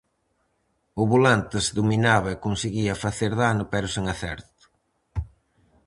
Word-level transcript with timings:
O 1.01 1.03
Volantes 1.13 1.65
dominaba 1.77 2.29
e 2.31 2.41
conseguía 2.45 2.99
facer 3.03 3.31
dano 3.41 3.63
pero 3.71 3.87
sen 3.95 4.05
acerto. 4.13 4.63